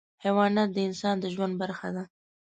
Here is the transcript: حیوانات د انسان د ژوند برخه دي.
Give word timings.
حیوانات 0.23 0.69
د 0.73 0.77
انسان 0.87 1.15
د 1.19 1.25
ژوند 1.33 1.53
برخه 1.61 1.87
دي. 1.95 2.05